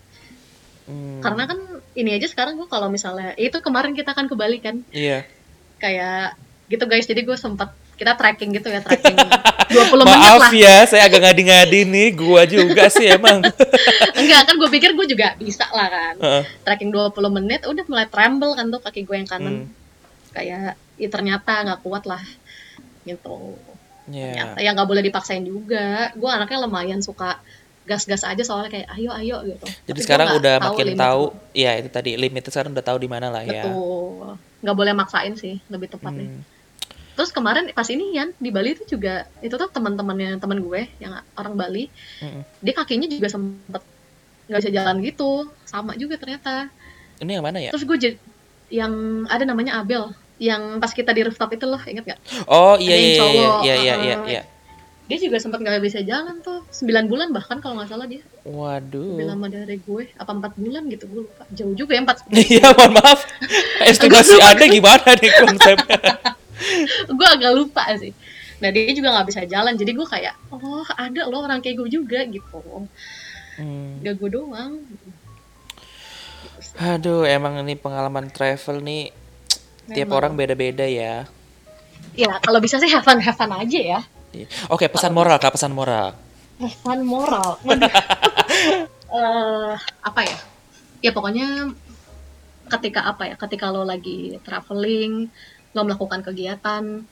Hmm, 0.83 1.23
karena 1.23 1.47
kan 1.47 1.59
ini 1.95 2.11
aja 2.13 2.25
sekarang 2.25 2.55
gue 2.55 2.67
kalau 2.67 2.89
misalnya 2.89 3.37
itu 3.37 3.59
kemarin 3.59 3.93
kita 3.93 4.11
kan 4.11 4.25
ke 4.25 4.33
Bali 4.33 4.59
kan 4.59 4.81
Iya. 4.89 5.25
kayak 5.77 6.37
gitu 6.67 6.85
guys 6.85 7.05
jadi 7.05 7.21
gue 7.21 7.35
sempat 7.35 7.69
kita 7.93 8.15
tracking 8.15 8.51
gitu 8.51 8.67
ya 8.67 8.81
tracking 8.81 9.15
20 9.73 9.89
menit 9.99 10.05
Maaf 10.05 10.37
lah 10.39 10.53
ya, 10.53 10.77
saya 10.85 11.09
agak 11.09 11.21
ngadi-ngadi 11.23 11.89
nih. 11.89 12.09
Gua 12.13 12.45
juga 12.45 12.89
sih 12.89 13.09
emang. 13.09 13.41
enggak 14.21 14.41
kan 14.45 14.55
gue 14.55 14.69
pikir 14.71 14.93
gue 14.93 15.07
juga 15.07 15.33
bisa 15.35 15.65
lah 15.71 15.89
kan 15.89 16.15
Heeh. 16.19 16.43
tracking 16.63 16.93
20 16.93 17.09
menit 17.31 17.65
udah 17.65 17.85
mulai 17.87 18.05
tremble 18.07 18.53
kan 18.53 18.69
tuh 18.69 18.81
kaki 18.81 19.03
gue 19.03 19.17
yang 19.17 19.25
kanan 19.25 19.55
Hmm. 19.55 19.69
kayak 20.33 20.77
ya 20.97 21.09
ternyata 21.09 21.53
nggak 21.63 21.81
kuat 21.81 22.05
lah 22.05 22.21
gitu 23.03 23.57
Iya. 24.09 24.35
ternyata 24.35 24.59
ya 24.59 24.71
nggak 24.73 24.89
boleh 24.89 25.03
dipaksain 25.03 25.41
juga 25.43 26.11
gue 26.13 26.29
anaknya 26.29 26.59
lumayan 26.61 27.01
suka 27.01 27.39
gas-gas 27.83 28.23
aja 28.23 28.43
soalnya 28.43 28.71
kayak 28.71 28.89
ayo 28.95 29.11
ayo 29.15 29.37
gitu 29.43 29.67
Jadi 29.85 29.91
Tapi 29.91 30.01
sekarang 30.01 30.27
udah 30.39 30.55
tahu 30.57 30.67
makin 30.71 30.87
limit 30.87 31.03
tahu, 31.03 31.23
ya 31.53 31.71
itu 31.77 31.89
tadi 31.91 32.11
limitnya 32.15 32.51
sekarang 32.51 32.71
udah 32.71 32.87
tahu 32.87 32.99
di 33.03 33.09
mana 33.11 33.27
lah 33.29 33.43
ya. 33.43 33.67
betul 33.67 34.39
nggak 34.63 34.77
boleh 34.79 34.93
maksain 34.95 35.35
sih 35.35 35.59
lebih 35.67 35.91
tepatnya 35.91 36.31
Hmm. 36.31 36.43
terus 37.13 37.29
kemarin 37.29 37.69
pas 37.75 37.85
ini 37.87 38.15
Yan 38.15 38.31
di 38.39 38.49
Bali 38.49 38.73
itu 38.73 38.97
juga 38.97 39.27
itu 39.43 39.53
tuh 39.53 39.69
teman-temannya 39.69 40.39
teman 40.39 40.63
gue 40.63 40.87
yang 40.97 41.13
orang 41.35 41.55
Bali 41.59 41.91
Mm-mm. 42.23 42.41
dia 42.63 42.73
kakinya 42.73 43.05
juga 43.05 43.27
sempet 43.27 43.83
nggak 44.47 44.59
bisa 44.63 44.71
jalan 44.73 44.97
gitu 45.03 45.31
sama 45.67 45.93
juga 45.95 46.17
ternyata 46.17 46.71
Ini 47.19 47.37
yang 47.37 47.45
mana 47.45 47.59
ya? 47.59 47.71
terus 47.75 47.83
gue 47.83 47.99
jadi 47.99 48.17
yang 48.73 48.93
ada 49.29 49.45
namanya 49.45 49.83
Abel 49.83 50.15
yang 50.41 50.79
pas 50.79 50.91
kita 50.91 51.13
di 51.13 51.23
rooftop 51.23 51.53
itu 51.53 51.69
loh 51.69 51.79
inget 51.85 52.03
gak 52.09 52.19
Oh 52.49 52.75
iya 52.81 52.95
yang 52.95 52.99
iya 52.99 53.07
iya 53.07 53.19
cowok, 53.21 53.59
iya 53.63 53.75
iya 53.77 53.77
iya. 53.77 53.95
uh-uh. 54.17 54.27
iya. 54.27 54.43
Dia 55.13 55.29
juga 55.29 55.37
sempat 55.37 55.61
nggak 55.61 55.85
bisa 55.85 56.01
jalan 56.01 56.41
tuh 56.41 56.65
9 56.73 57.05
bulan 57.05 57.29
bahkan 57.37 57.61
kalau 57.61 57.77
nggak 57.77 57.93
salah 57.93 58.09
dia 58.09 58.25
Waduh. 58.49 59.21
lebih 59.21 59.29
lama 59.29 59.47
dari 59.47 59.77
gue 59.77 60.09
apa 60.17 60.33
empat 60.33 60.57
bulan 60.57 60.89
gitu 60.89 61.05
gue 61.05 61.21
lupa 61.29 61.45
jauh 61.53 61.75
juga 61.77 61.93
ya 61.93 62.01
empat 62.01 62.17
Iya, 62.33 62.67
mohon 62.73 62.93
maaf. 62.97 63.21
Estimasi 63.93 64.41
Anda 64.41 64.65
gimana 64.73 65.13
nih 65.13 65.33
konsepnya? 65.37 66.01
gue 67.19 67.29
agak 67.29 67.53
lupa 67.53 67.85
sih 68.01 68.17
nah 68.63 68.71
dia 68.71 68.89
juga 68.95 69.13
nggak 69.13 69.27
bisa 69.29 69.43
jalan 69.45 69.75
jadi 69.75 69.91
gue 69.93 70.07
kayak 70.07 70.35
oh 70.49 70.87
ada 70.95 71.27
loh 71.29 71.45
orang 71.45 71.61
kayak 71.61 71.77
gue 71.77 71.89
juga 71.93 72.25
gitu 72.25 72.89
Hmm. 73.53 74.01
gak 74.01 74.17
gue 74.17 74.33
doang 74.33 74.81
Aduh, 76.81 77.29
emang 77.29 77.61
ini 77.61 77.77
pengalaman 77.77 78.33
travel 78.33 78.81
nih 78.81 79.13
tiap 79.93 80.09
Memang. 80.09 80.17
orang 80.17 80.33
beda-beda 80.41 80.89
ya. 80.89 81.29
ya 82.17 82.33
kalau 82.41 82.65
bisa 82.65 82.81
sih 82.81 82.89
have 82.89 83.05
fun 83.05 83.21
have 83.21 83.37
fun 83.37 83.53
aja 83.53 83.77
ya 83.77 84.01
Oke, 84.73 84.89
pesan 84.89 85.13
moral 85.13 85.37
kak, 85.37 85.55
pesan 85.55 85.73
moral. 85.73 86.17
fun 86.83 87.01
moral. 87.03 87.59
Eh, 89.13 89.75
apa 90.09 90.21
ya 90.25 90.39
ya 91.05 91.13
pokoknya 91.13 91.69
ketika 92.73 93.05
apa 93.05 93.29
ya 93.29 93.37
ketika 93.37 93.69
lo 93.69 93.85
lagi 93.85 94.41
traveling 94.41 95.29
lo 95.77 95.81
melakukan 95.85 96.25
kegiatan 96.25 97.05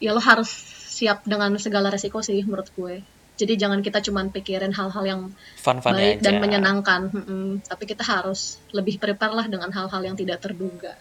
ya 0.00 0.10
lo 0.16 0.24
harus 0.24 0.48
siap 0.88 1.28
dengan 1.28 1.52
segala 1.60 1.92
resiko 1.92 2.24
sih 2.24 2.40
menurut 2.48 2.72
gue 2.72 3.04
jadi 3.36 3.60
jangan 3.60 3.84
kita 3.84 4.00
cuman 4.00 4.32
pikirin 4.32 4.72
hal-hal 4.72 5.04
yang 5.04 5.20
Fun-fun 5.60 5.92
baik 5.94 6.18
aja. 6.18 6.24
dan 6.24 6.34
menyenangkan 6.40 7.00
Mm-mm. 7.12 7.60
tapi 7.68 7.84
kita 7.84 8.08
harus 8.08 8.56
lebih 8.72 8.96
prepare 8.96 9.36
lah 9.36 9.46
dengan 9.52 9.68
hal-hal 9.68 10.00
yang 10.00 10.16
tidak 10.16 10.40
terduga 10.40 10.96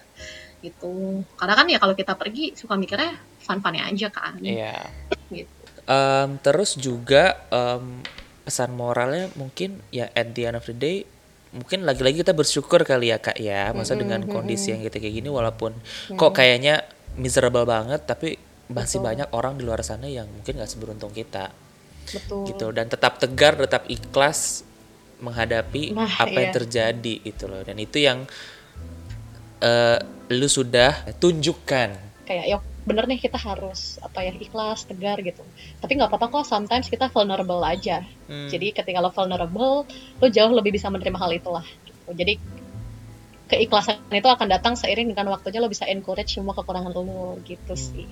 gitu 0.60 1.24
karena 1.40 1.54
kan 1.56 1.72
ya 1.72 1.80
kalau 1.80 1.96
kita 1.96 2.20
pergi 2.20 2.52
suka 2.52 2.76
mikirnya 2.76 3.16
fun-funnya 3.48 3.88
aja 3.88 4.12
kan. 4.12 4.36
Iya. 4.44 4.84
gitu. 5.32 5.48
Em, 5.88 6.36
terus 6.44 6.76
juga 6.76 7.40
em, 7.48 8.04
pesan 8.44 8.76
moralnya 8.76 9.32
mungkin 9.40 9.80
ya 9.92 10.12
at 10.12 10.36
the 10.36 10.44
end 10.48 10.60
of 10.60 10.68
the 10.68 10.76
day 10.76 11.08
mungkin 11.56 11.88
lagi-lagi 11.88 12.28
kita 12.28 12.36
bersyukur 12.36 12.84
kali 12.84 13.16
ya 13.16 13.18
kak 13.24 13.40
ya. 13.40 13.72
Masa 13.72 13.96
dengan 13.96 14.28
kondisi 14.28 14.76
yang 14.76 14.84
gitu 14.84 15.00
kayak 15.00 15.16
gini 15.24 15.30
walaupun 15.32 15.72
kok 16.20 16.32
kayaknya 16.36 16.84
miserable 17.16 17.64
banget 17.64 18.04
tapi 18.04 18.36
masih 18.68 19.00
Betul. 19.00 19.08
banyak 19.08 19.28
orang 19.32 19.54
di 19.56 19.64
luar 19.64 19.80
sana 19.80 20.12
yang 20.12 20.28
mungkin 20.28 20.60
gak 20.60 20.68
seberuntung 20.68 21.16
kita. 21.16 21.56
Betul. 22.08 22.52
Gitu. 22.52 22.68
Dan 22.76 22.92
tetap 22.92 23.20
tegar 23.20 23.56
tetap 23.56 23.88
ikhlas 23.88 24.68
menghadapi 25.18 25.98
Nah, 25.98 26.06
apa 26.06 26.36
yang 26.36 26.52
iya. 26.54 26.58
terjadi 26.62 27.14
gitu 27.24 27.48
loh. 27.48 27.64
Dan 27.64 27.80
itu 27.80 27.98
yang 28.04 28.28
eh, 29.64 29.98
lu 30.30 30.48
sudah 30.52 31.08
tunjukkan. 31.18 31.90
Kayak 32.28 32.46
yuk 32.60 32.64
bener 32.88 33.04
nih 33.04 33.20
kita 33.20 33.36
harus 33.36 34.00
apa 34.00 34.24
ya 34.24 34.32
ikhlas 34.32 34.88
tegar 34.88 35.20
gitu. 35.20 35.44
Tapi 35.84 35.92
nggak 36.00 36.08
apa-apa 36.08 36.40
kok 36.40 36.46
sometimes 36.48 36.88
kita 36.88 37.12
vulnerable 37.12 37.60
aja. 37.62 38.08
Hmm. 38.28 38.48
jadi 38.48 38.72
ketika 38.76 39.00
lo 39.00 39.12
vulnerable 39.12 39.84
lo 40.20 40.28
jauh 40.28 40.52
lebih 40.52 40.72
bisa 40.76 40.88
menerima 40.88 41.20
hal 41.20 41.32
itulah. 41.36 41.64
Gitu. 41.64 42.12
jadi 42.16 42.34
keikhlasan 43.48 44.04
itu 44.12 44.28
akan 44.28 44.48
datang 44.52 44.76
seiring 44.76 45.08
dengan 45.16 45.32
waktunya 45.32 45.64
lo 45.64 45.72
bisa 45.72 45.88
encourage 45.88 46.36
semua 46.36 46.52
kekurangan 46.56 46.92
lo 46.92 47.40
gitu 47.44 47.76
sih. 47.76 48.08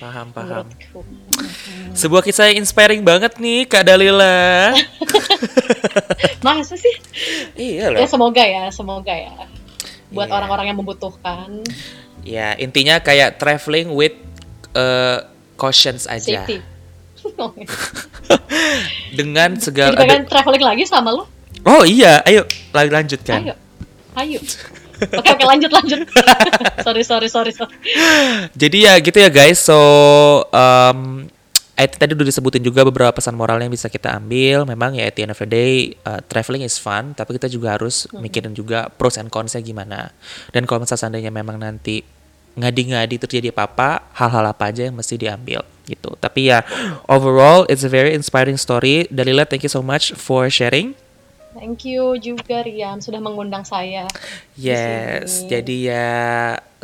Paham 0.00 0.32
paham. 0.32 0.64
Menurutku. 0.64 1.00
Sebuah 2.00 2.24
kisah 2.24 2.48
yang 2.48 2.64
inspiring 2.64 3.04
banget 3.04 3.36
nih 3.36 3.68
kak 3.68 3.84
Dalila. 3.84 4.72
Masa 6.44 6.76
sih? 6.80 6.96
Iya 7.56 7.92
ya 7.92 8.00
loh 8.00 8.08
semoga 8.08 8.40
ya 8.40 8.72
semoga 8.72 9.12
ya. 9.12 9.32
Buat 10.10 10.32
Iya. 10.32 10.34
orang-orang 10.40 10.66
yang 10.72 10.78
membutuhkan 10.80 11.60
ya 12.24 12.56
intinya 12.56 13.00
kayak 13.00 13.40
traveling 13.40 13.92
with 13.92 14.16
eh, 14.74 15.18
cautions 15.56 16.06
aja. 16.06 16.44
Safety. 16.44 16.58
Dengan 19.18 19.56
jadi 19.58 19.64
segala 19.64 20.00
pengen 20.00 20.24
traveling 20.24 20.64
lagi 20.64 20.84
sama 20.88 21.12
lo 21.12 21.28
oh 21.66 21.82
iya. 21.84 22.24
Ayo 22.24 22.46
lagi 22.72 22.90
lanjutkan. 22.90 23.40
Ayo. 23.44 23.54
Ayo. 24.16 24.40
Oke 25.00 25.28
oke 25.32 25.44
lanjut 25.48 25.70
lanjut. 25.72 26.00
Sorry 26.84 27.04
sorry 27.04 27.28
sorry 27.32 27.52
sorry. 27.56 27.72
Jadi 28.52 28.84
ya 28.84 29.00
gitu 29.00 29.16
ya 29.16 29.32
guys. 29.32 29.60
So 29.60 29.76
um, 30.52 31.28
I 31.80 31.88
think 31.88 31.96
tadi 31.96 32.12
udah 32.12 32.28
disebutin 32.28 32.60
juga 32.60 32.84
beberapa 32.84 33.08
pesan 33.08 33.32
moralnya 33.32 33.64
yang 33.64 33.72
bisa 33.72 33.88
kita 33.88 34.12
ambil. 34.12 34.68
Memang 34.68 35.00
ya 35.00 35.08
at 35.08 35.16
the 35.16 35.24
end 35.24 35.32
of 35.32 35.40
the 35.40 35.48
day 35.48 35.96
uh, 36.04 36.20
traveling 36.28 36.60
is 36.60 36.76
fun, 36.76 37.16
tapi 37.16 37.40
kita 37.40 37.48
juga 37.48 37.80
harus 37.80 38.04
mikirin 38.12 38.52
juga 38.52 38.92
pros 38.92 39.16
and 39.16 39.32
cons-nya 39.32 39.64
gimana. 39.64 40.12
Dan 40.52 40.68
kalau 40.68 40.84
misalnya 40.84 41.08
seandainya 41.08 41.32
memang 41.32 41.56
nanti 41.56 42.04
ngadi-ngadi 42.52 43.16
terjadi 43.24 43.48
apa-apa, 43.56 44.12
hal-hal 44.12 44.44
apa 44.44 44.68
aja 44.68 44.92
yang 44.92 45.00
mesti 45.00 45.16
diambil 45.16 45.64
gitu. 45.88 46.12
Tapi 46.20 46.52
ya 46.52 46.60
overall 47.08 47.64
it's 47.72 47.80
a 47.80 47.88
very 47.88 48.12
inspiring 48.12 48.60
story. 48.60 49.08
Dalila, 49.08 49.48
thank 49.48 49.64
you 49.64 49.72
so 49.72 49.80
much 49.80 50.12
for 50.12 50.52
sharing. 50.52 50.92
Thank 51.56 51.88
you 51.88 52.14
juga 52.20 52.60
Rian 52.60 53.00
sudah 53.00 53.24
mengundang 53.24 53.64
saya. 53.64 54.04
Yes, 54.52 55.48
jadi 55.48 55.76
ya 55.80 56.12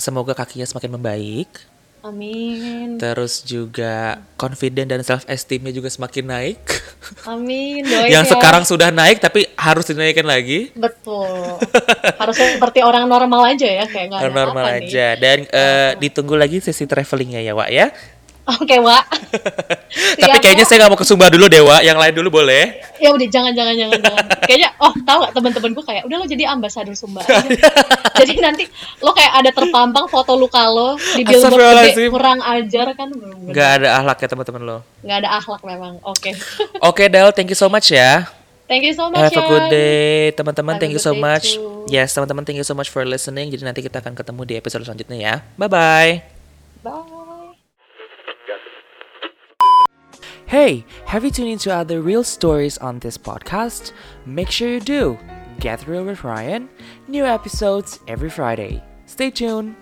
semoga 0.00 0.32
kakinya 0.32 0.64
semakin 0.64 0.96
membaik. 0.96 1.75
Amin. 2.06 2.96
Terus 3.02 3.42
juga 3.42 4.22
confident 4.38 4.86
dan 4.86 5.02
self 5.02 5.26
esteemnya 5.26 5.74
juga 5.74 5.90
semakin 5.90 6.24
naik. 6.30 6.58
Amin. 7.32 7.82
Doain 7.82 8.10
yang 8.14 8.24
ya. 8.26 8.30
sekarang 8.30 8.62
sudah 8.62 8.94
naik 8.94 9.18
tapi 9.18 9.46
harus 9.58 9.86
dinaikkan 9.90 10.26
lagi. 10.26 10.70
betul. 10.74 11.58
Harus 12.20 12.36
seperti 12.38 12.80
orang 12.80 13.04
normal 13.06 13.52
aja 13.52 13.68
ya 13.68 13.84
kayak 13.84 14.08
nggak 14.08 14.20
ada 14.22 14.28
Normal 14.32 14.64
apa 14.64 14.70
nih. 14.80 14.88
aja. 14.88 15.06
Dan 15.20 15.38
eh, 15.46 15.90
ditunggu 16.00 16.34
lagi 16.34 16.58
sesi 16.64 16.88
travelingnya 16.88 17.44
ya, 17.44 17.52
Wak 17.52 17.70
ya. 17.70 17.92
Oke, 18.46 18.78
Wak. 18.78 19.04
Tapi 20.22 20.38
kayaknya 20.38 20.62
saya 20.62 20.86
nggak 20.86 20.90
mau 20.94 21.00
ke 21.00 21.02
Sumba 21.02 21.26
dulu 21.26 21.50
deh, 21.50 21.58
Wak. 21.66 21.82
Yang 21.82 21.98
lain 21.98 22.14
dulu 22.14 22.28
boleh. 22.38 22.78
ya 22.96 23.10
udah 23.10 23.26
jangan 23.26 23.52
jangan 23.52 23.74
jangan 23.74 23.98
jangan. 23.98 24.24
Kayaknya 24.46 24.70
oh 24.78 24.94
tahu 25.02 25.18
nggak 25.26 25.32
teman-teman 25.34 25.70
gue 25.74 25.84
kayak 25.84 26.02
udah 26.06 26.16
lo 26.22 26.26
jadi 26.30 26.44
ambasador 26.48 26.94
Sumba. 26.94 27.26
aja." 27.26 27.42
jadi 28.22 28.32
nanti 28.38 28.64
lo 29.02 29.10
kayak 29.12 29.32
ada 29.42 29.50
terpampang 29.50 30.06
foto 30.06 30.38
lu 30.38 30.46
kalau 30.46 30.94
di 31.18 31.26
billboard 31.26 31.90
gede 31.92 32.06
kurang 32.08 32.38
ajar 32.40 32.94
kan 32.94 33.10
Nggak 33.50 33.68
ada 33.82 33.88
ahlak 33.98 34.16
ya 34.22 34.28
teman-teman 34.30 34.62
lo. 34.62 34.78
nggak 35.02 35.18
ada 35.26 35.30
akhlak 35.42 35.62
memang. 35.66 35.98
Oke. 36.06 36.30
Oke, 36.88 37.10
Del, 37.10 37.34
thank 37.34 37.50
you 37.50 37.58
so 37.58 37.66
much 37.66 37.90
ya. 37.90 38.30
Thank 38.66 38.82
you 38.82 38.94
so 38.94 39.06
much. 39.10 39.30
Have 39.30 39.38
a 39.38 39.46
good 39.46 39.66
day, 39.70 40.34
teman-teman. 40.34 40.74
Thank 40.78 40.94
you 40.94 41.02
so 41.02 41.14
much. 41.14 41.54
too. 41.54 41.86
Yes, 41.86 42.10
teman-teman, 42.14 42.42
thank 42.42 42.58
you 42.58 42.66
so 42.66 42.74
much 42.74 42.90
for 42.90 43.02
listening. 43.06 43.46
Jadi 43.50 43.62
nanti 43.62 43.78
kita 43.78 44.02
akan 44.02 44.14
ketemu 44.18 44.42
di 44.42 44.54
episode 44.58 44.82
selanjutnya 44.82 45.18
ya. 45.18 45.34
Bye 45.54 45.70
bye. 45.70 46.12
Bye. 46.82 47.25
Hey, 50.56 50.86
have 51.04 51.22
you 51.22 51.30
tuned 51.30 51.50
into 51.50 51.70
other 51.70 52.00
real 52.00 52.24
stories 52.24 52.78
on 52.78 52.98
this 52.98 53.18
podcast? 53.18 53.92
Make 54.24 54.50
sure 54.50 54.70
you 54.70 54.80
do. 54.80 55.18
Get 55.60 55.86
Real 55.86 56.06
with 56.06 56.24
Ryan. 56.24 56.70
New 57.08 57.26
episodes 57.26 58.00
every 58.08 58.30
Friday. 58.30 58.82
Stay 59.04 59.30
tuned. 59.30 59.76